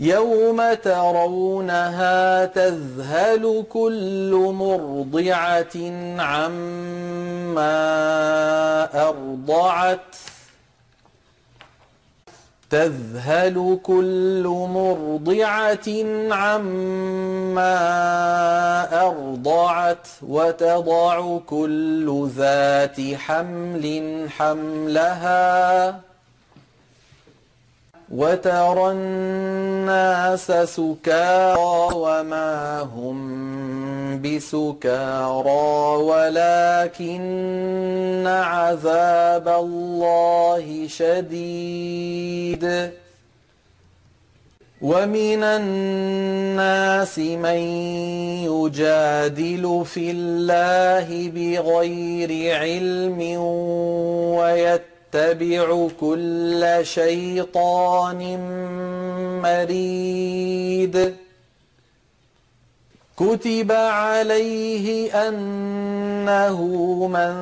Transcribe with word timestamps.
يوم 0.00 0.74
ترونها 0.74 2.44
تذهل 2.44 3.64
كل 3.70 4.52
مرضعة 4.54 5.76
عما 6.18 7.68
أرضعت 9.08 10.16
تذهل 12.70 13.78
كل 13.82 14.44
مرضعة 14.46 15.88
عما 16.30 17.76
أرضعت 19.06 20.08
وتضع 20.22 21.38
كل 21.38 22.28
ذات 22.36 23.00
حمل 23.14 24.26
حملها 24.30 26.09
وترى 28.10 28.90
الناس 28.90 30.52
سكارى 30.52 31.94
وما 31.94 32.80
هم 32.80 34.22
بسكارى 34.22 35.96
ولكن 36.02 37.20
عذاب 38.26 39.48
الله 39.48 40.86
شديد. 40.88 42.64
ومن 44.82 45.42
الناس 45.42 47.18
من 47.18 47.60
يجادل 48.48 49.82
في 49.84 50.10
الله 50.10 51.30
بغير 51.30 52.56
علم 52.60 53.20
ويتبع 54.40 54.89
يتبع 55.14 55.88
كل 56.00 56.78
شيطان 56.82 58.20
مريد. 59.42 61.14
كتب 63.16 63.72
عليه 63.72 65.12
أنه 65.28 66.58
من 67.06 67.34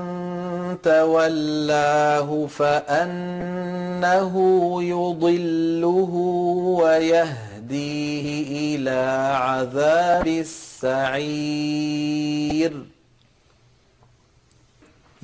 تولاه 0.82 2.46
فأنه 2.46 4.32
يضله 4.82 6.12
ويهديه 6.82 8.42
إلى 8.76 9.00
عذاب 9.36 10.26
السعير. 10.26 11.38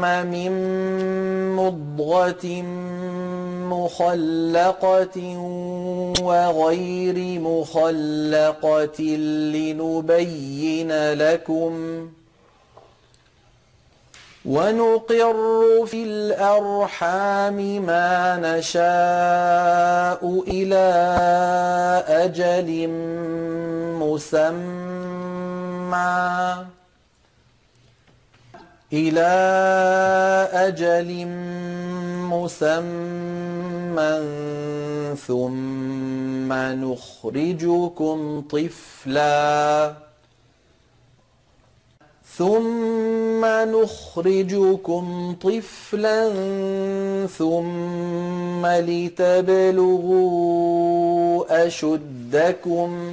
من 0.00 0.52
مضغة 1.56 2.62
مخلقة 3.70 5.18
وغير 6.22 7.40
مخلقة 7.40 9.02
لنبين 9.54 11.12
لكم 11.12 12.08
ونقر 14.44 15.86
في 15.86 16.02
الأرحام 16.04 17.56
ما 17.86 18.36
نشاء 18.36 20.20
إلى 20.48 20.86
أجل 22.08 22.88
مسمى 24.00 25.50
إلى 28.92 29.30
أجل 30.52 31.26
مسمى 32.26 34.20
ثم 35.26 36.52
نخرجكم 36.52 38.40
طفلا. 38.50 39.94
ثم 42.36 43.44
نخرجكم 43.44 45.36
طفلا 45.42 46.30
ثم 47.26 48.66
لتبلغوا 48.66 50.06
أشدكم. 51.66 53.12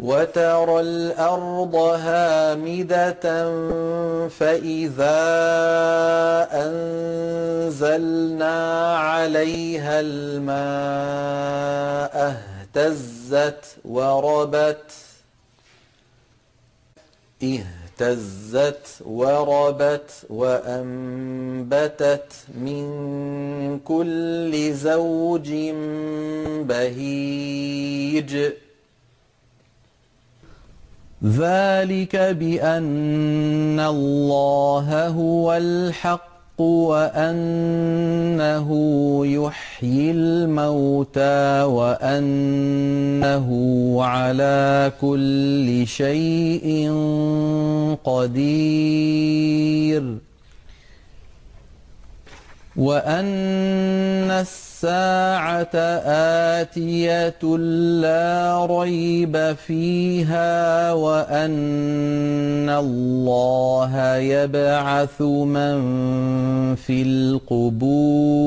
وترى 0.00 0.80
الأرض 0.80 1.74
هامدة 1.74 3.22
فإذا 4.28 5.16
أنزلنا 7.66 8.96
عليها 8.98 10.00
الماء 10.00 10.56
اهتزت 12.76 13.64
وربت 13.84 14.92
اهتزت 17.42 18.86
وربت 19.04 20.10
وأنبتت 20.30 22.32
من 22.54 22.84
كل 23.84 24.72
زوج 24.74 25.52
بهيج 26.68 28.36
ذلك 31.26 32.16
بأن 32.16 33.80
الله 33.80 35.08
هو 35.08 35.56
الحق 35.56 36.60
وأنه 36.60 38.68
يحيي 39.26 40.10
الموتى 40.10 41.62
وأنه 41.62 43.48
على 44.02 44.92
كل 45.00 45.86
شيء 45.86 46.92
قدير 48.04 50.02
وأن 52.76 54.44
الساعة 54.76 55.76
آتية 56.60 57.56
لا 58.04 58.66
ريب 58.70 59.56
فيها 59.66 60.92
وأن 60.92 62.68
الله 62.70 64.16
يبعث 64.16 65.22
من 65.22 65.76
في 66.74 67.02
القبور. 67.52 68.46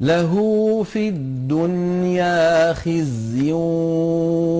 له 0.00 0.32
في 0.82 1.08
الدنيا 1.08 2.72
خزي 2.72 3.52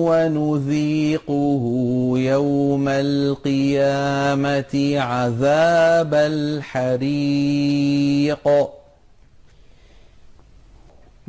ونذيقه 0.03 1.63
يوم 2.15 2.87
القيامة 2.87 4.73
عذاب 4.99 6.13
الحريق. 6.13 7.49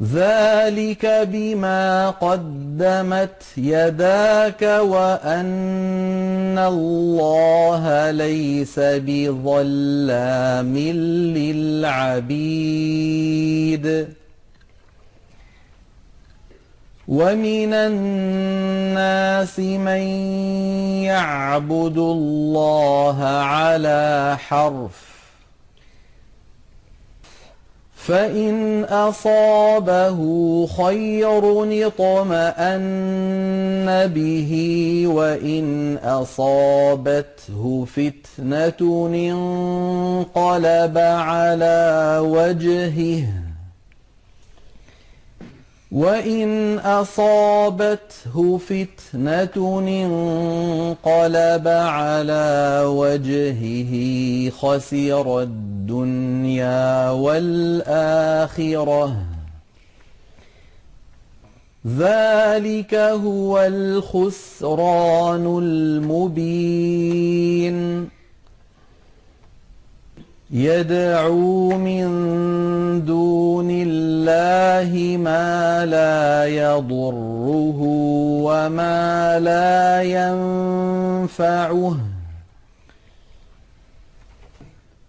ذلك 0.03 1.07
بما 1.33 2.11
قدمت 2.11 3.43
يداك 3.57 4.63
وأن 4.63 6.59
الله 6.59 8.11
ليس 8.11 8.81
بظلام 8.81 10.79
للعبيد 12.17 12.81
ومن 17.09 17.75
الناس 17.75 19.59
من 19.59 20.01
يعبد 21.05 21.99
الله 21.99 23.25
على 23.25 24.37
حرف 24.49 25.20
فإن 28.07 28.85
أصابه 28.85 30.19
خير 30.67 31.65
اطمأن 31.87 33.07
به 34.15 34.53
وإن 35.07 35.97
أصابته 35.97 37.87
فتنة 37.87 39.07
انقلب 39.15 40.99
على 40.99 42.19
وجهه 42.23 43.50
وإن 45.93 46.79
أصابته 46.79 48.59
فتنة 48.59 49.79
انقلب 49.79 51.69
على 51.69 52.83
وجهه 52.87 53.93
خسر 54.51 55.43
الدنيا 55.43 57.11
والآخرة 57.11 59.17
ذلك 61.87 62.95
هو 62.95 63.61
الخسران 63.61 65.59
المبين 65.63 67.01
يدعو 70.53 71.79
من 71.79 72.07
دون 73.05 73.69
الله 73.71 75.17
ما 75.17 75.87
لا 75.87 76.47
يضره 76.47 77.79
وما 78.43 79.39
لا 79.39 80.03
ينفعه. 80.03 81.97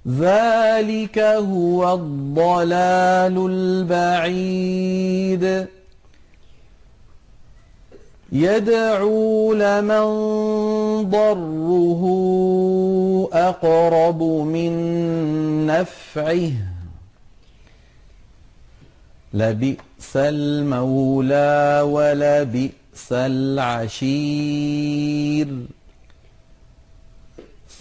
ذلك 0.08 1.20
هو 1.20 1.94
الضلال 1.94 3.48
البعيد. 3.92 5.68
يدعو 8.32 9.54
لمن 9.54 10.06
ضره 11.10 12.04
أقرب 13.34 14.24
من 14.24 14.72
نفعه. 15.68 16.52
لبئس 19.34 20.16
المولى 20.16 21.82
ولبئس 21.86 23.12
العشير. 23.12 24.52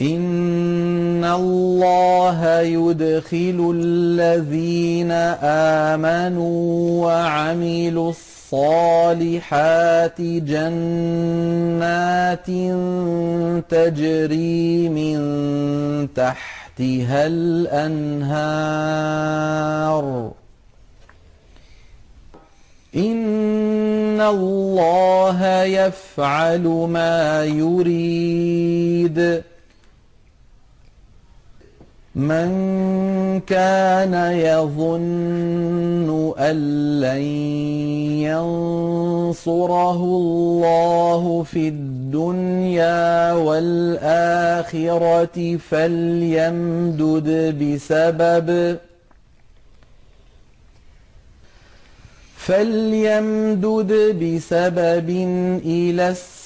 إن 0.03 1.25
الله 1.25 2.61
يدخل 2.61 3.73
الذين 3.77 5.11
آمنوا 5.91 7.07
وعملوا 7.07 8.11
الصالحات 8.11 8.30
جنات 10.19 12.51
تجري 13.71 14.89
من 14.89 15.19
تحتها 16.15 17.27
الأنهار 17.27 18.41
إن 22.97 24.21
الله 24.21 25.63
يفعل 25.63 26.63
ما 26.91 27.45
يريد 27.45 29.43
من 32.21 33.41
كان 33.47 34.15
يظن 34.37 36.35
أن 36.39 36.57
لن 37.01 37.23
ينصره 39.41 40.01
الله 40.05 41.43
في 41.43 41.69
الدنيا 41.69 43.33
والآخرة 43.33 44.77
فليمدد 45.57 47.29
بسبب 47.63 48.79
فليمدد 52.37 53.93
بسبب 54.23 55.11
إلى 55.65 56.09
السماء 56.09 56.40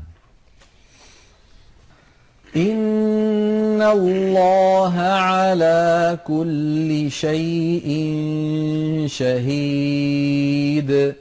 إن 2.55 3.81
الله 3.81 4.99
على 4.99 6.17
كل 6.27 7.11
شيء 7.11 7.87
شهيد 9.07 11.13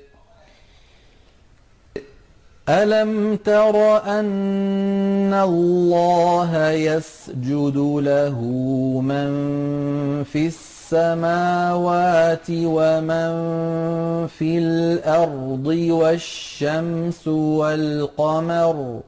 ألم 2.68 3.36
تر 3.36 4.02
أن 4.06 5.34
الله 5.34 6.70
يسجد 6.70 7.76
له 7.76 8.40
من 9.04 9.30
في 10.24 10.46
السماوات 10.46 12.46
ومن 12.50 13.32
في 14.26 14.58
الأرض 14.58 15.66
والشمس 15.66 17.28
والقمر 17.28 19.00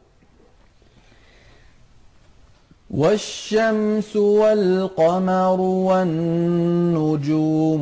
والشمس 2.95 4.17
والقمر 4.17 5.61
والنجوم 5.91 7.09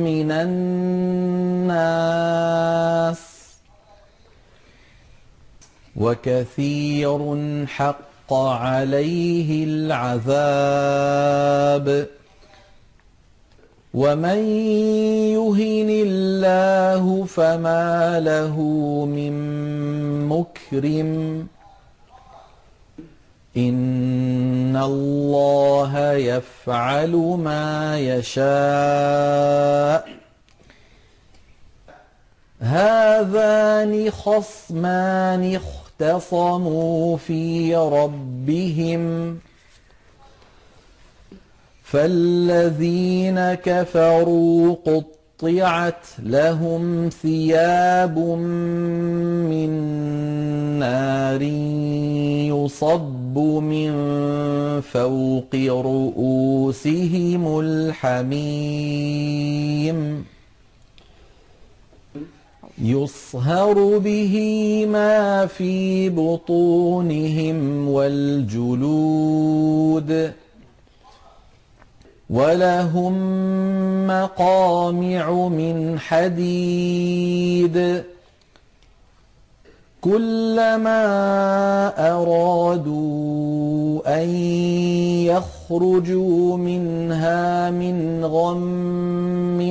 من 0.07 0.31
الناس 0.31 1.71
وكثير 5.95 7.35
حق 7.67 8.33
عليه 8.33 9.63
العذاب 9.63 11.01
ومن 13.93 14.39
يهن 15.35 15.89
الله 15.89 17.25
فما 17.25 18.19
له 18.19 18.55
من 19.05 19.33
مكرم 20.27 21.47
إن 23.57 24.77
الله 24.77 26.13
يفعل 26.13 27.11
ما 27.43 27.99
يشاء 27.99 28.41
هذان 32.61 34.11
خصمان 34.11 35.55
اختصموا 35.55 37.17
في 37.17 37.75
ربهم 37.75 39.39
فالذين 41.91 43.53
كفروا 43.53 44.75
قطعت 44.85 46.05
لهم 46.23 47.09
ثياب 47.09 48.19
من 49.49 49.69
نار 50.79 51.41
يصب 52.51 53.37
من 53.59 53.91
فوق 54.81 55.55
رؤوسهم 55.65 57.59
الحميم 57.59 59.11
يصهر 62.81 63.97
به 63.97 64.35
ما 64.85 65.45
في 65.45 66.09
بطونهم 66.09 67.87
والجلود 67.89 69.31
ولهم 72.31 73.13
مقامع 74.07 75.47
من 75.47 75.99
حديد 75.99 78.03
كلما 80.01 81.01
أرادوا 82.11 84.01
أن 84.23 84.29
يخرجوا 85.25 86.57
منها 86.57 87.69
من 87.69 88.25
غم 88.25 89.61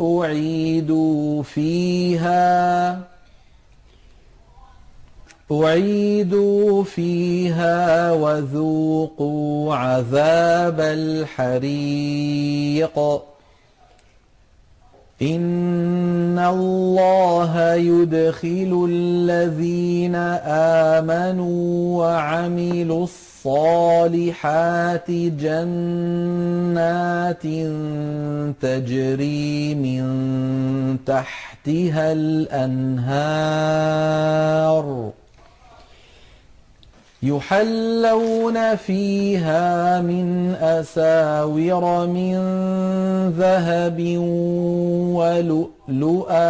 أعيدوا 0.00 1.42
فيها 1.42 2.98
أعيدوا 5.52 6.84
فيها 6.84 8.12
وذوقوا 8.12 9.74
عذاب 9.74 10.80
الحريق. 10.80 12.18
إن 15.22 16.38
الله 16.38 17.74
يدخل 17.74 18.88
الذين 18.90 20.14
آمنوا 20.94 21.98
وعملوا 21.98 23.06
الصالحات 23.46 25.10
جنات 25.10 27.42
تجري 28.60 29.74
من 29.74 30.04
تحتها 31.06 32.12
الأنهار. 32.12 34.15
يحلون 37.22 38.76
فيها 38.76 40.00
من 40.00 40.54
أساور 40.54 42.06
من 42.06 42.36
ذهب 43.38 44.00
ولؤلؤا 45.16 46.46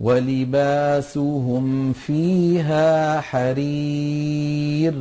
ولباسهم 0.00 1.92
فيها 1.92 3.20
حرير 3.20 4.94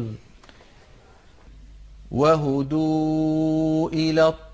وهدوا 2.12 3.90
إلى 3.90 4.34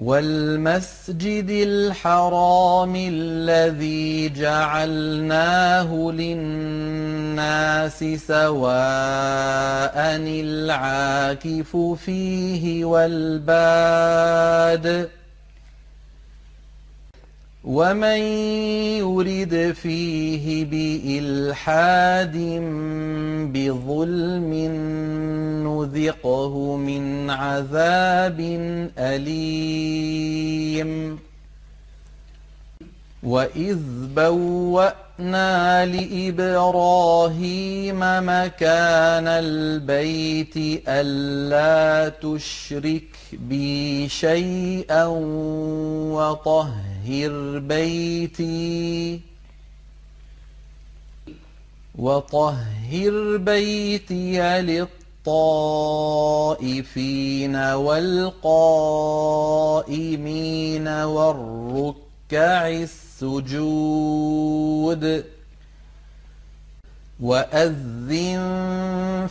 والمسجد 0.00 1.50
الحرام 1.50 2.94
الذي 2.96 4.28
جعلناه 4.28 6.12
للناس 6.12 7.98
سواء 8.26 8.56
العاكف 10.16 11.76
فيه 11.76 12.84
والباد. 12.84 14.00
ومن 17.64 18.20
يرد 19.04 19.74
فيه 19.82 20.64
بإلحاد 20.64 22.36
بظلم 23.52 24.52
من 26.76 27.30
عذاب 27.30 28.40
أليم. 28.98 30.40
وإذ 33.22 33.78
بوأنا 34.16 35.86
لإبراهيم 35.86 37.28
مكان 38.00 39.28
البيت 39.28 40.56
ألا 40.88 42.08
تشرك 42.08 43.16
بي 43.32 44.08
شيئا 44.08 45.06
وطهر 46.16 47.58
بيتي 47.58 49.20
وطهر 51.98 53.36
بيتي 53.36 54.60
للطهر 54.62 54.99
الطائفين 56.50 57.56
والقائمين 57.56 58.08
والركع 60.88 62.68
السجود 63.20 64.04
وأذن 67.20 68.40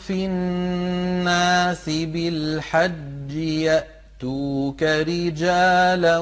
في 0.08 0.26
الناس 0.26 1.90
بالحج 1.90 3.32
يأتوك 3.36 4.84
رجالا 4.84 6.20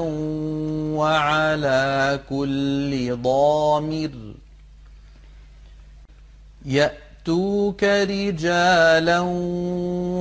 وعلى 0.96 2.20
كل 2.30 3.16
ضامر 3.22 4.10
يأتوك 6.64 7.07
رجالا 7.82 9.20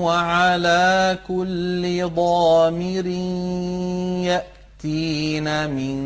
وعلى 0.03 1.17
كل 1.27 2.09
ضامر 2.15 3.05
يأتين 4.25 5.69
من 5.69 5.97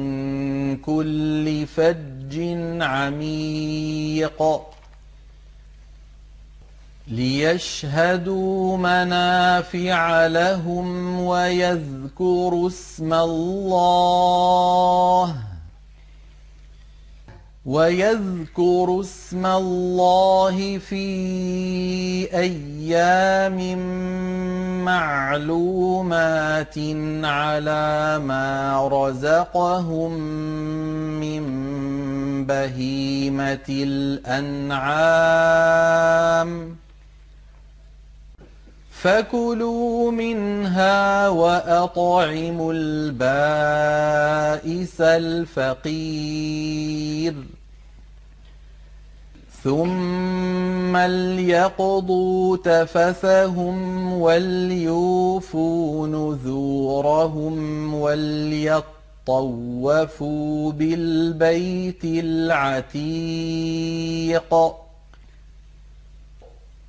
كل 0.78 1.66
فج 1.76 2.40
عميق. 2.82 4.62
ليشهدوا 7.08 8.78
منافع 8.78 10.28
لهم 10.28 11.20
ويذكروا 11.26 12.68
اسم 12.68 13.14
الله. 13.14 14.32
ويذكروا 17.66 19.02
اسم 19.02 19.46
الله 19.46 20.78
في 20.78 21.06
أيام 22.34 23.78
معلومات 24.86 26.78
على 27.24 28.20
ما 28.26 28.88
رزقهم 28.92 30.12
من 31.22 31.44
بهيمة 32.46 33.70
الأنعام. 33.70 34.82
فكلوا 39.02 40.12
منها 40.12 41.30
وأطعموا 41.30 42.74
البائس 42.76 43.82
الفقير 45.02 46.72
ثم 49.64 50.98
ليقضوا 50.98 52.58
تفثهم 52.58 54.14
وليوفوا 54.14 56.08
نذورهم 56.08 57.94
وليطوفوا 57.94 58.82
بالبيت 60.72 62.04
العتيق 62.04 63.32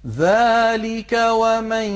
ذلك 0.07 1.13
ومن 1.31 1.89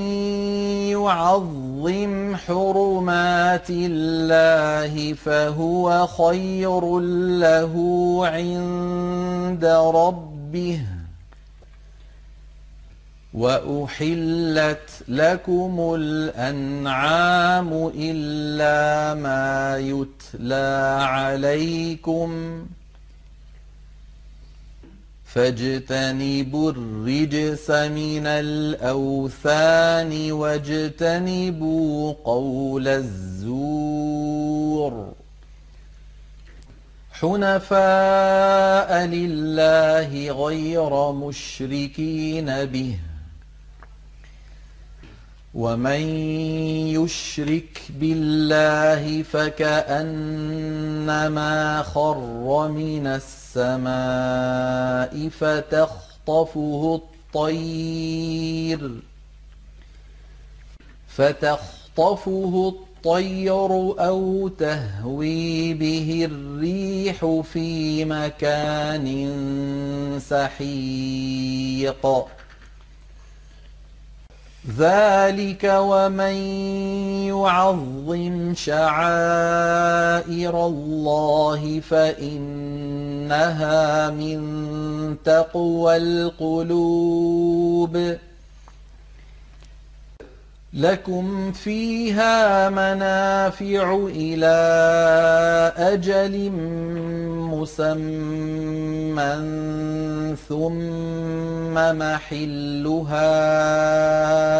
يعظم 0.94 2.36
حرمات 2.36 3.66
الله 3.70 5.12
فهو 5.14 6.06
خير 6.06 7.00
له 7.38 7.74
عند 8.26 9.64
ربه 9.94 10.80
واحلت 13.34 14.90
لكم 15.08 15.94
الانعام 15.98 17.90
الا 17.94 19.14
ما 19.14 19.78
يتلى 19.78 20.98
عليكم 21.02 22.58
فاجتنبوا 25.36 26.72
الرجس 26.72 27.70
من 27.70 28.26
الأوثان 28.26 30.12
واجتنبوا 30.32 32.14
قول 32.24 32.88
الزور. 32.88 34.32
حنفاء 37.10 39.06
لله 39.06 40.30
غير 40.46 41.12
مشركين 41.12 42.64
به. 42.64 42.98
ومن 45.54 46.00
يشرك 46.96 47.82
بالله 48.00 49.22
فكأنما 49.22 50.22
خر 51.82 52.68
من 52.68 53.06
السماء 53.06 53.45
فتخطفه 55.30 57.00
الطير. 57.34 58.90
فتخطفه 61.08 62.74
الطير 62.74 63.66
أو 64.06 64.48
تهوي 64.48 65.74
به 65.74 66.28
الريح 66.30 67.42
في 67.52 68.04
مكان 68.04 69.06
سحيق. 70.28 72.26
ذلك 74.78 75.64
ومن 75.64 76.34
يعظم 77.26 78.54
شعائر 78.54 79.86
الله 80.66 81.80
فإنها 83.26 84.10
من 84.10 85.16
تقوى 85.24 85.96
القلوب. 85.96 87.36
لكم 90.74 91.52
فيها 91.52 92.68
منافع 92.70 94.06
إلى 94.06 94.56
أجل 95.76 96.50
مسمى 97.50 97.96
ثم 100.48 101.74
محلها 101.74 103.30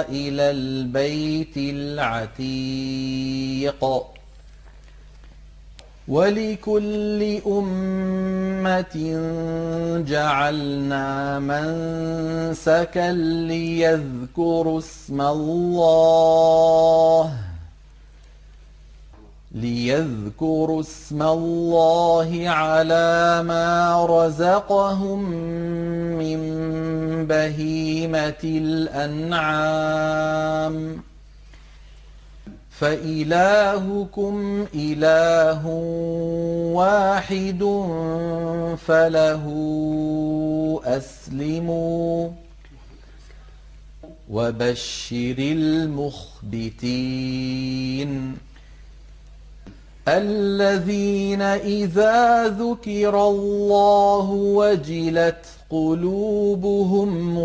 إلى 0.08 0.50
البيت 0.50 1.56
العتيق. 1.56 2.56
ولكل 6.08 7.40
أمة 7.46 8.96
جعلنا 10.06 11.38
منسكا 11.38 13.12
ليذكروا 13.12 14.78
اسم 14.78 15.20
الله 15.20 15.86
ليذكروا 19.54 20.80
اسم 20.80 21.22
الله 21.22 22.48
على 22.48 23.42
ما 23.42 24.06
رزقهم 24.06 25.22
من 26.20 26.40
بهيمة 27.26 28.42
الأنعام. 29.24 29.96
فإلهكم 32.80 34.66
إله 34.74 35.66
واحد 36.74 37.60
فله 38.86 39.44
أسلموا 40.84 42.30
وبشر 44.30 45.34
المخبتين 46.48 46.86
الذين 50.08 51.42
إذا 51.42 52.48
ذكر 52.48 53.28
الله 53.28 54.30
وجلت 54.30 55.44
قلوبهم 55.70 57.38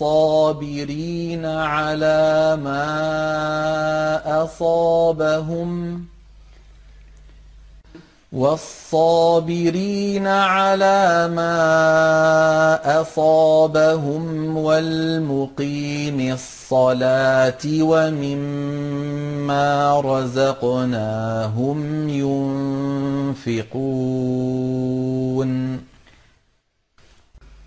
والصابرين 0.00 1.46
على 1.46 2.58
ما 2.64 2.82
أصابهم 4.44 6.04
والصابرين 8.32 10.26
على 10.26 11.28
ما 11.34 13.00
أصابهم 13.00 14.56
والمقيم 14.56 16.32
الصلاة 16.32 17.62
ومما 17.80 18.40
رزقناهم 20.00 21.78
ينفقون 23.38 23.94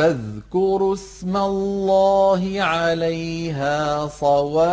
فاذكروا 0.00 0.94
اسم 0.94 1.36
الله 1.36 2.62
عليها 2.62 4.06
صواف 4.06 4.70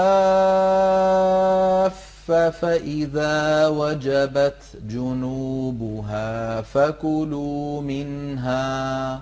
فإذا 2.32 3.68
وجبت 3.68 4.62
جنوبها 4.84 6.62
فكلوا 6.62 7.82
منها 7.82 9.20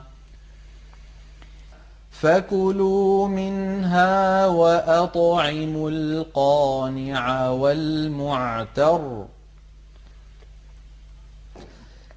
فكلوا 2.11 3.27
منها 3.27 4.45
وأطعموا 4.47 5.89
القانع 5.89 7.49
والمعتر. 7.49 9.25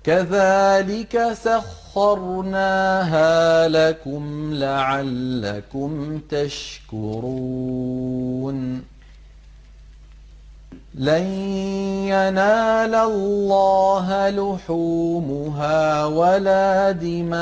كذلك 0.05 1.33
سخرناها 1.95 3.69
لكم 3.69 4.55
لعلكم 4.55 6.21
تشكرون. 6.31 7.69
لن 10.95 11.27
ينال 12.05 12.95
الله 12.95 14.31
لحومها 14.31 16.05
ولا 16.05 16.91
دماؤها 16.91 17.37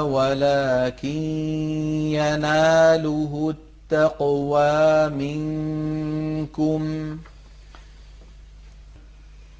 ولكن 0.00 1.08
يناله 2.12 3.54
التقوى 3.92 5.08
منكم. 5.08 6.82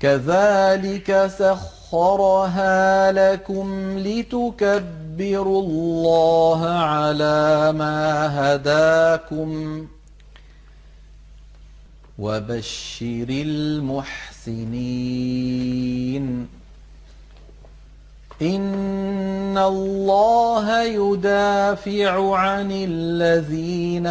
كذلك 0.02 1.30
سخرها 1.38 3.12
لكم 3.12 3.98
لتكبروا 3.98 5.62
الله 5.62 6.66
على 6.66 7.72
ما 7.72 8.04
هداكم 8.38 9.86
وبشر 12.18 13.26
المحسنين. 13.30 14.62
إن 18.42 19.58
الله 19.58 20.82
يدافع 20.82 22.36
عن 22.36 22.72
الذين 22.72 24.06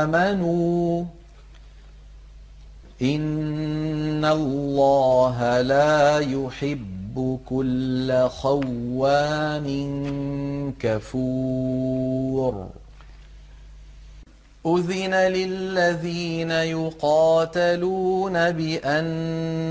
آمنوا 0.00 1.04
ان 3.02 4.24
الله 4.24 5.60
لا 5.60 6.18
يحب 6.18 7.38
كل 7.46 8.28
خوان 8.28 9.66
كفور 10.80 12.68
أذن 14.66 15.14
للذين 15.14 16.50
يقاتلون 16.50 18.32
بأنهم 18.50 19.66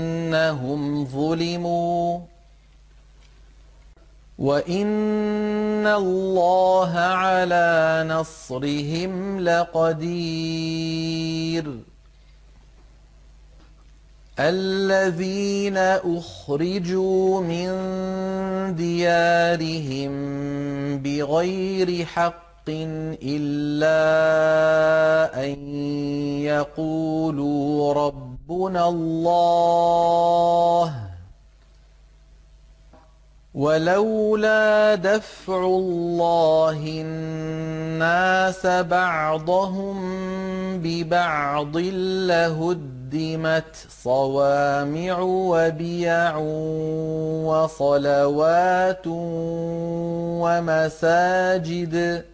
ظلموا 1.04 2.20
وإن 4.38 5.86
الله 5.86 6.98
على 6.98 8.04
نصرهم 8.08 9.40
لقدير 9.40 10.76
الذين 14.38 15.76
أخرجوا 16.04 17.40
من 17.40 17.68
ديارهم 18.76 20.12
بغير 20.98 22.04
حق 22.04 22.46
إلا 23.22 23.94
أن 25.44 25.56
يقولوا 26.42 27.94
ربنا 27.94 28.88
الله 28.88 30.94
ولولا 33.54 34.94
دفع 34.94 35.66
الله 35.66 36.78
الناس 36.86 38.66
بعضهم 38.66 39.96
ببعض 40.78 41.76
لهدمت 43.12 43.76
صوامع 44.02 45.20
وبيع 45.20 46.36
وصلوات 47.46 49.06
ومساجد 50.42 52.24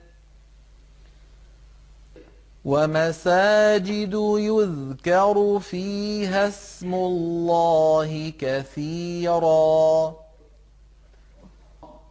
ومساجد 2.65 4.15
يذكر 4.39 5.59
فيها 5.59 6.49
اسم 6.49 6.95
الله 6.95 8.33
كثيرا 8.39 10.15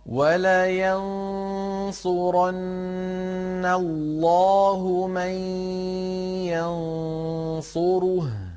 ولينصرن 0.05 0.91
الله 3.65 5.07
من 5.07 5.31
ينصره 7.71 8.50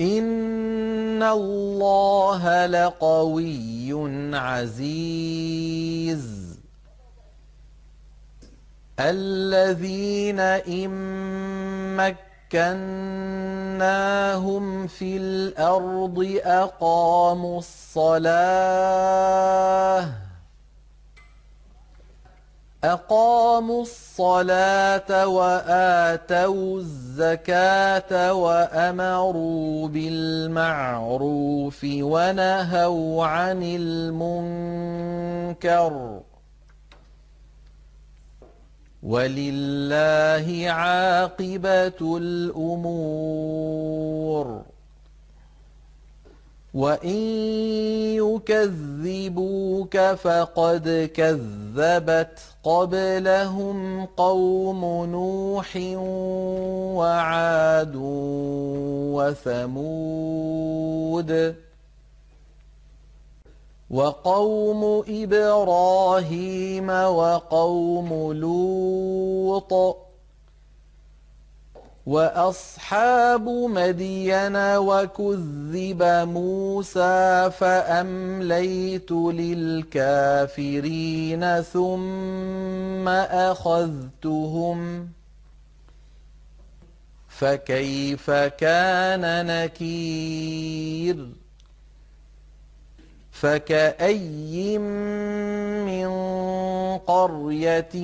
ان 0.00 1.22
الله 1.22 2.66
لقوي 2.66 3.92
عزيز. 4.36 6.18
الذين 9.00 10.40
إن 10.40 10.90
مكناهم 12.52 12.86
في 14.86 15.16
الأرض 15.16 16.40
أقاموا 16.44 17.58
الصلاة 17.58 18.28
أقاموا 22.84 23.82
الصلاة 23.82 25.26
وآتوا 25.26 26.78
الزكاة 26.78 28.32
وأمروا 28.32 29.88
بالمعروف 29.88 31.86
ونهوا 31.90 33.26
عن 33.26 33.62
المنكر 34.82 36.20
ولله 39.02 40.70
عاقبة 40.70 42.16
الأمور 42.18 43.78
وإن 46.78 47.18
يكذبوك 48.22 49.96
فقد 49.98 51.10
كذبت 51.14 52.38
قبلهم 52.64 54.06
قوم 54.06 55.04
نوح 55.04 55.76
وعاد 56.96 57.92
وثمود 60.38 61.54
وقوم 63.90 65.04
إبراهيم 65.08 66.90
وقوم 66.90 68.32
لوط 68.32 70.07
وأصحاب 72.08 73.48
مدين 73.48 74.56
وكذب 74.56 76.02
موسى 76.32 77.50
فأمليت 77.58 79.12
للكافرين 79.40 80.62
ثم 81.62 83.08
أخذتهم 83.48 85.08
فكيف 87.28 88.30
كان 88.30 89.46
نكير 89.46 91.28
فكأي 93.32 94.78
من 94.78 96.06
قرية 97.08 97.96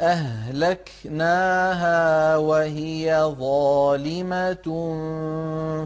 أهلكناها 0.00 1.56
وهي 2.36 3.34
ظالمة 3.38 4.66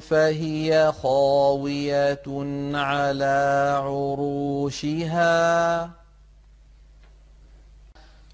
فهي 0.01 0.93
خاوية 1.03 2.23
على 2.75 3.75
عروشها. 3.85 5.29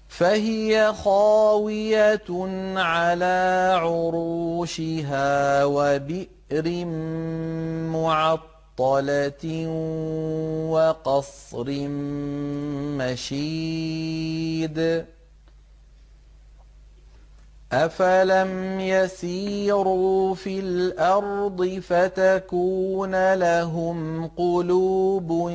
فهي 0.07 0.93
خاوية 0.93 2.27
على 2.75 3.71
عروشها 3.81 5.63
وبئر 5.65 6.85
معطلة 7.91 8.54
معطلة 8.79 9.67
وقصر 10.69 11.65
مشيد 12.99 15.05
أفلم 17.71 18.79
يسيروا 18.79 20.35
في 20.35 20.59
الأرض 20.59 21.81
فتكون 21.87 23.33
لهم 23.33 24.27
قلوب 24.27 25.49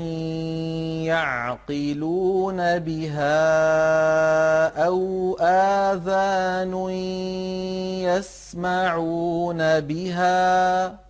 يعقلون 1.05 2.79
بها 2.79 3.37
أو 4.87 5.37
آذان 5.41 6.91
يسمعون 8.01 9.81
بها 9.81 11.10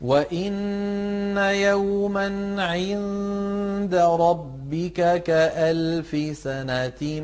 وإن 0.00 1.36
يوما 1.38 2.28
عند 2.62 3.94
ربك 3.94 5.22
كألف 5.22 6.36
سنة 6.36 7.20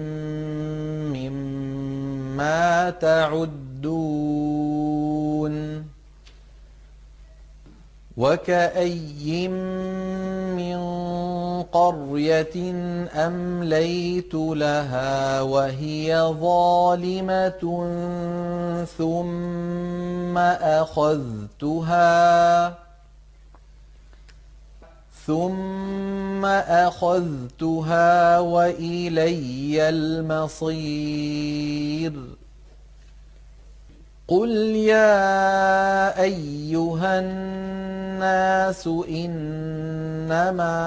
مما 1.13 2.91
تعدون 2.91 3.93
وكأي 8.17 9.49
من 9.49 10.77
قرية 11.63 12.73
أمليت 13.15 14.35
لها 14.35 15.41
وهي 15.41 16.35
ظالمة 16.41 17.63
ثم 18.99 20.39
أخذتها 20.79 22.03
ثم 25.27 26.45
أخذتها 26.45 28.39
وإلي 28.39 29.89
المصير 29.89 31.33
قل 34.29 34.51
يا 34.77 36.23
أيها 36.23 37.19
الناس 37.19 38.87
إنما 39.09 40.79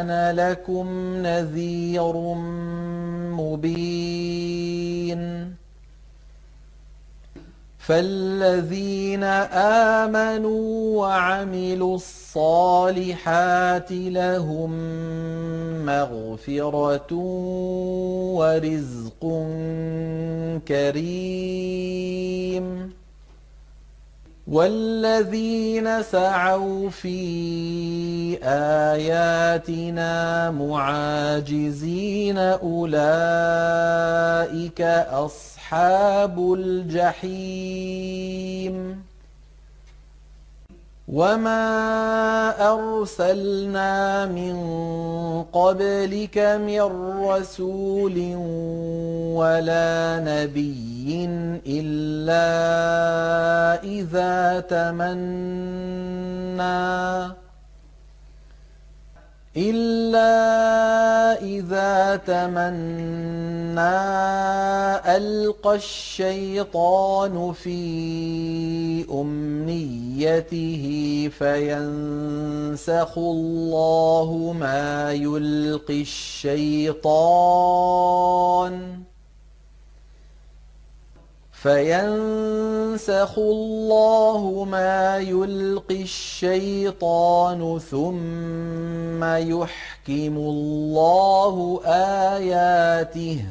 أنا 0.00 0.50
لكم 0.50 1.16
نذير 1.22 2.12
مبين 3.38 5.41
فالذين 7.82 9.24
آمنوا 10.04 10.98
وعملوا 10.98 11.94
الصالحات 11.94 13.92
لهم 13.92 14.72
مغفرة 15.86 17.14
ورزق 18.38 19.22
كريم 20.68 22.02
والذين 24.52 26.02
سعوا 26.02 26.90
في 26.90 28.38
آياتنا 28.42 30.50
معاجزين 30.50 32.38
أولئك 32.38 32.90
أصحاب 35.10 36.54
الجحيم. 36.58 37.42
وما 41.12 42.56
أرسلنا 42.72 44.26
من 44.26 44.56
قبلك 45.52 46.38
من 46.38 46.80
رسول 47.28 48.16
ولا 49.36 50.20
نبي 50.24 51.28
إلا 51.66 52.48
إذا 53.84 54.60
تمنّى 54.60 55.82
إلا 59.56 60.32
إذا 61.42 62.16
تمنى 62.16 63.80
ألقى 65.16 65.74
الشيطان 65.74 67.52
في 67.52 69.04
أمنيته 69.12 70.84
فينسخ 71.38 73.18
الله 73.18 74.56
ما 74.60 75.12
يلقي 75.12 76.00
الشيطان 76.00 77.02
فينسخ 81.62 83.38
الله 83.38 84.66
ما 84.70 85.18
يلقي 85.18 86.02
الشيطان 86.02 87.78
ثم 87.78 89.24
يحكم 89.24 90.36
الله 90.36 91.80
آياته 91.86 93.44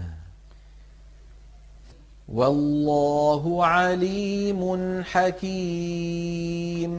والله 2.33 3.65
عليم 3.65 5.03
حكيم 5.03 6.91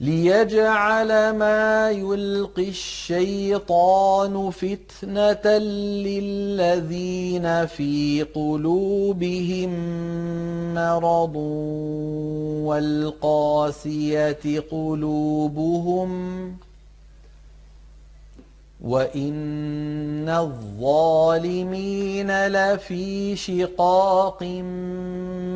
ليجعل 0.00 1.30
ما 1.30 1.90
يلقي 1.90 2.68
الشيطان 2.68 4.50
فتنة 4.50 5.58
للذين 6.06 7.66
في 7.66 8.26
قلوبهم 8.34 9.70
مرض 10.74 11.36
والقاسية 12.66 14.60
قلوبهم 14.70 16.10
وإن 18.80 20.28
الظالمين 20.28 22.46
لفي 22.46 23.36
شقاق 23.36 24.44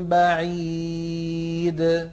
بعيد 0.08 2.10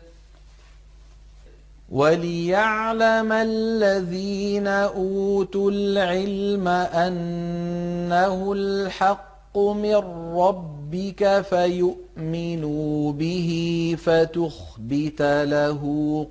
وليعلم 1.92 3.32
الذين 3.32 4.68
أوتوا 4.68 5.72
العلم 5.72 6.68
أنه 6.68 8.54
الحق 8.54 9.58
من 9.58 9.96
ربك 10.36 11.42
فيؤمنوا 11.50 13.12
به 13.12 13.96
فتخبت 14.00 15.22
له 15.22 15.82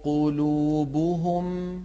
قلوبهم 0.05 1.85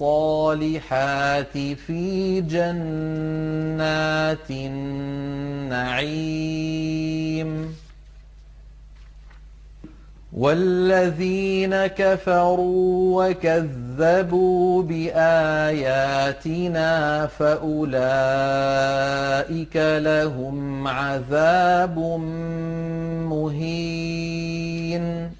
الصالحات 0.00 1.52
في 1.58 2.40
جنات 2.40 4.50
النعيم. 4.50 6.20
والذين 10.32 11.86
كفروا 11.86 13.28
وكذبوا 13.28 14.82
بآياتنا 14.82 16.86
فأولئك 17.26 17.96
لهم 19.76 20.88
عذاب 20.88 21.98
مهين. 23.28 25.39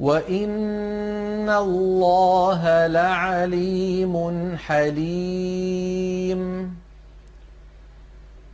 وإن 0.01 1.51
الله 1.51 2.87
لعليم 2.87 4.57
حليم. 4.57 6.41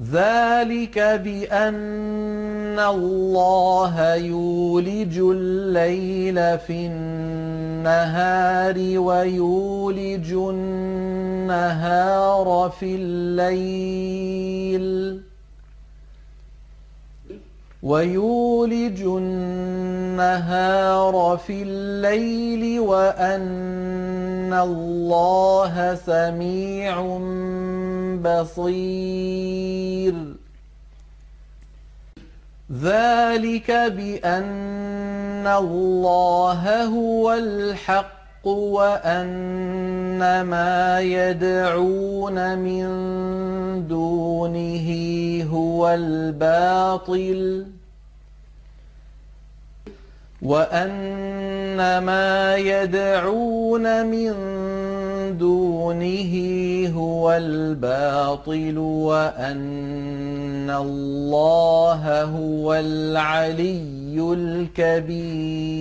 ذلك 0.00 0.98
بأن 0.98 2.78
الله 2.78 4.14
يولج 4.14 5.18
الليل 5.18 6.58
في 6.58 6.86
النهار 6.86 8.74
ويولج 8.98 10.32
النهار 10.32 11.68
في 12.80 12.94
الليل 12.94 14.06
ويولج 17.82 19.02
النهار 19.02 20.56
في 21.46 21.62
الليل 21.62 22.80
وأن 22.80 24.52
الله 24.52 25.94
سميع 26.06 27.18
بصير. 28.22 30.14
ذلك 32.82 33.70
بأن 33.70 35.46
الله 35.46 36.84
هو 36.84 37.32
الحق 37.32 38.15
وأن 38.46 40.40
ما 40.40 41.00
يدعون 41.00 42.58
من 42.58 42.86
دونه 43.88 44.88
هو 45.50 45.88
الباطل 45.88 47.66
وأن 50.42 51.98
ما 51.98 52.56
يدعون 52.56 54.06
من 54.06 54.32
دونه 55.38 56.32
هو 56.96 57.32
الباطل 57.32 58.78
وأن 58.78 60.70
الله 60.70 62.22
هو 62.22 62.74
العلي 62.74 64.32
الكبير 64.78 65.76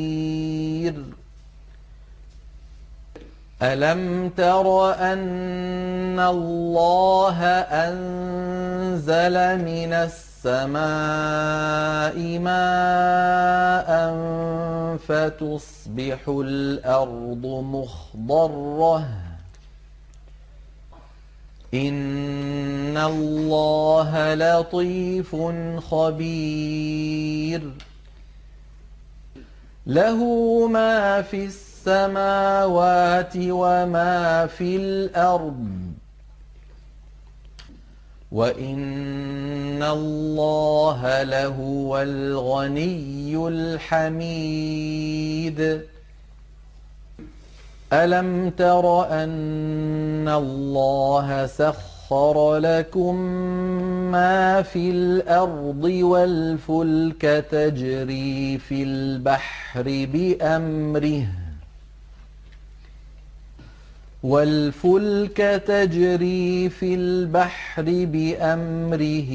ألم 3.61 4.29
تر 4.37 4.93
أن 4.93 6.19
الله 6.19 7.43
أنزل 7.87 9.35
من 9.63 9.93
السماء 10.45 10.79
ماء 12.39 14.15
فتصبح 14.97 16.19
الأرض 16.27 17.45
مخضرة 17.45 19.05
إن 21.73 22.97
الله 22.97 24.33
لطيف 24.33 25.35
خبير 25.91 27.71
له 29.87 30.19
ما 30.67 31.21
في 31.21 31.45
السماوات 31.87 33.33
وما 33.37 34.47
في 34.47 34.75
الأرض. 34.75 35.65
وإن 38.31 39.83
الله 39.83 41.23
لهو 41.23 42.01
الغني 42.01 43.47
الحميد. 43.47 44.81
ألم 47.93 48.49
تر 48.49 49.09
أن 49.23 50.27
الله 50.27 51.45
سخر 51.45 52.57
لكم 52.57 53.15
ما 54.11 54.61
في 54.61 54.89
الأرض 54.89 55.83
والفلك 55.83 57.45
تجري 57.51 58.57
في 58.57 58.83
البحر 58.83 59.83
بأمره؟ 59.86 61.44
والفلك 64.26 65.38
تجري 65.67 66.69
في 66.69 66.95
البحر 66.95 67.84
بأمره 67.86 69.32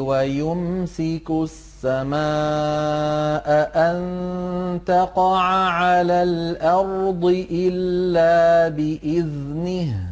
ويمسك 0.00 1.30
السماء 1.30 2.12
أن 3.74 4.80
تقع 4.86 5.38
على 5.68 6.22
الأرض 6.22 7.46
إلا 7.50 8.68
بإذنه. 8.68 10.06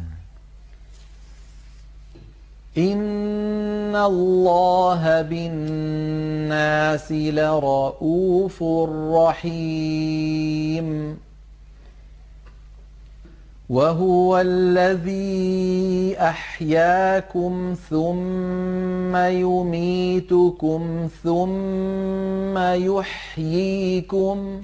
إن 2.77 3.95
الله 3.95 5.21
بالناس 5.21 7.11
لرءوف 7.11 8.63
رحيم. 9.13 10.87
وهو 13.71 14.41
الذي 14.41 16.15
أحياكم 16.19 17.75
ثم 17.89 19.15
يميتكم 19.15 21.07
ثم 21.23 22.57
يحييكم. 22.57 24.61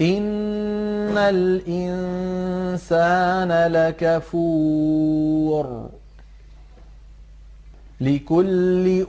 إن 0.00 1.18
الإنسان 1.18 2.52
لكفور 3.72 5.10
لكل 8.00 9.04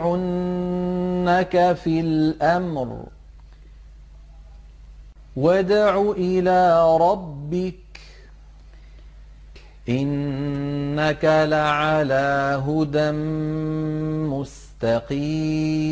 في 1.83 1.99
الأمر. 1.99 3.03
وادع 5.35 6.01
إلى 6.17 6.97
ربك 6.97 7.75
إنك 9.89 11.25
لعلى 11.25 12.61
هدى 12.67 13.11
مستقيم. 15.01 15.85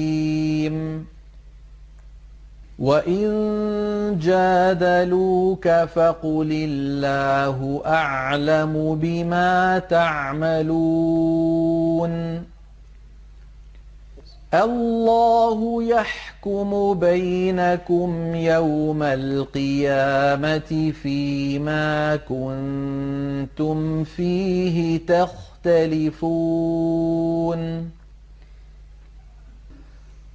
وإن 2.84 4.20
جادلوك 4.22 5.68
فقل 5.68 6.50
الله 6.52 7.82
أعلم 7.86 9.00
بما 9.02 9.80
تعملون 9.80 11.24
الله 14.54 15.84
يحكم 15.84 16.94
بينكم 16.94 18.36
يوم 18.36 19.04
القيامة 19.04 20.92
فيما 21.04 22.16
كنتم 22.16 24.04
فيه 24.04 25.00
تختلفون 25.08 26.44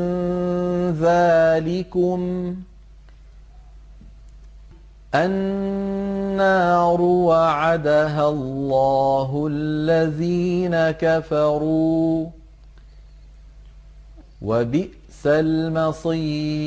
ذلكم 1.01 2.21
النار 5.15 7.01
وعدها 7.01 8.29
الله 8.29 9.47
الذين 9.51 10.91
كفروا 10.91 12.27
وبئس 14.43 15.27
المصير 15.27 16.67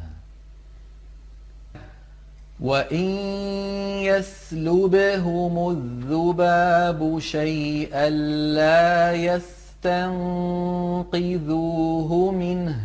وإن 2.61 3.09
يسلبهم 4.05 5.69
الذباب 5.69 7.19
شيئا 7.19 8.09
لا 8.59 9.13
يستنقذوه 9.13 10.71
منه 12.31 12.79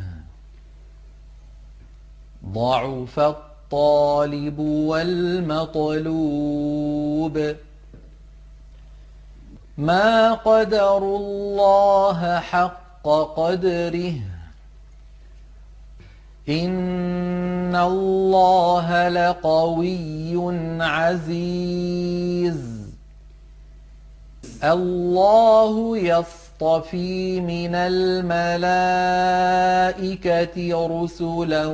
ضعف 2.46 3.18
الطالب 3.20 4.58
والمطلوب 4.58 6.16
ما 9.78 10.34
قدروا 10.34 11.18
الله 11.18 12.40
حق 12.40 13.08
قدره 13.36 14.14
إن 16.48 16.70
الله 17.76 19.08
لقوي 19.08 20.36
عزيز. 20.80 22.56
الله 24.64 25.98
يصطفي 25.98 27.40
من 27.40 27.74
الملائكة 27.74 28.66
رسلا 31.02 31.66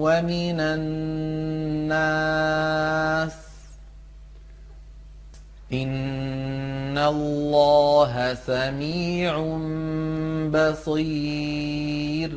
ومن 0.00 0.60
الناس. 0.60 2.00
إن 5.72 6.98
الله 6.98 8.34
سميع 8.46 9.58
بصير. 10.50 12.30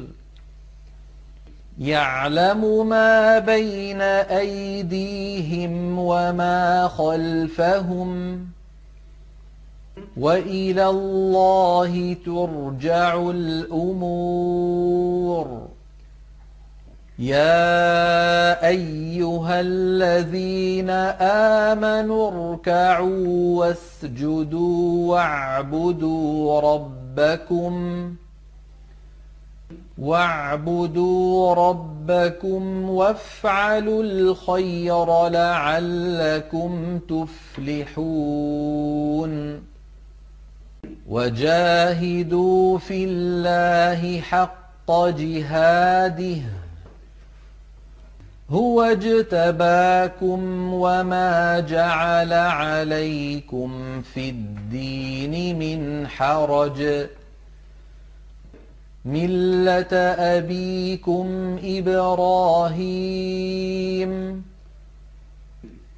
يعلم 1.80 2.90
ما 2.90 3.40
بين 3.40 4.02
أيديهم 4.02 6.00
وما 6.00 6.88
خلفهم 6.88 8.40
وإلى 10.18 10.90
الله 10.90 12.16
ترجع 12.26 13.30
الأمور. 13.30 14.64
يا 17.20 18.68
أيها 18.68 19.62
الذين 19.62 20.90
آمنوا 21.70 22.32
اركعوا 22.32 23.60
واسجدوا 23.60 25.12
واعبدوا 25.12 26.62
ربكم 26.62 27.74
واعبدوا 30.04 31.54
ربكم 31.54 32.89
وافعلوا 32.89 34.04
الخير 34.04 35.30
لعلكم 35.30 36.99
تفلحون. 37.10 38.04
وجاهدوا 41.10 42.78
في 42.78 43.04
الله 43.04 44.22
حق 44.22 44.91
جهاده. 44.91 46.41
هو 48.49 48.82
اجتباكم 48.82 50.74
وما 50.74 51.60
جعل 51.60 52.34
عليكم 52.34 54.01
في 54.01 54.30
الدين 54.30 55.60
من 55.60 56.08
حرج. 56.08 57.08
مله 59.06 59.93
ابيكم 60.38 61.58
إبراهيم. 61.64 63.24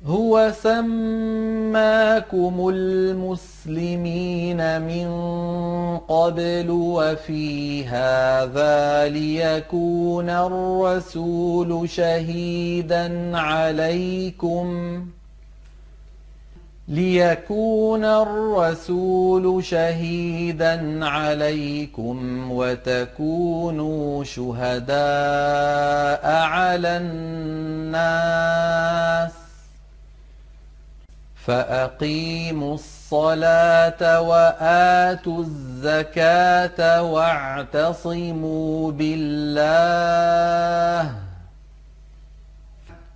هو 0.06 0.52
سماكم 0.64 2.70
المسلمين 2.74 4.82
من 4.82 5.08
قبل 5.98 6.68
وفي 6.70 7.86
هذا 7.86 9.08
ليكون 9.08 10.30
الرسول 10.30 11.90
شهيدا 11.90 13.38
عليكم. 13.38 14.68
ليكون 16.88 18.06
الرسول 18.06 19.64
شهيدا 19.64 21.06
عليكم 21.06 22.52
وتكونوا 22.52 24.24
شهداء 24.24 24.96
على 26.26 26.98
الناس. 26.98 28.26
فأقيموا 31.46 32.74
الصلاة 32.74 34.22
وآتوا 34.22 35.44
الزكاة 35.44 37.04
واعتصموا 37.04 38.92
بالله. 38.92 40.46